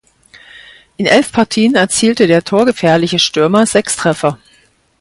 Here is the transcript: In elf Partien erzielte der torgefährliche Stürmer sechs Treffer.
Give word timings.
In 0.97 1.05
elf 1.05 1.31
Partien 1.31 1.75
erzielte 1.75 2.25
der 2.25 2.43
torgefährliche 2.43 3.19
Stürmer 3.19 3.67
sechs 3.67 3.97
Treffer. 3.97 4.39